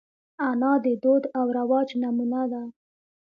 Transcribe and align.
انا 0.49 0.71
د 0.85 0.87
دود 1.03 1.23
او 1.39 1.45
رواج 1.59 1.89
نمونه 2.01 2.41
ده 2.51 2.63